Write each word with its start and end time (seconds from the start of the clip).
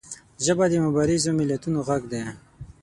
ژبه 0.45 0.65
د 0.69 0.73
مبارزو 0.85 1.29
ملتونو 1.39 1.79
غږ 1.87 2.01
دی 2.11 2.23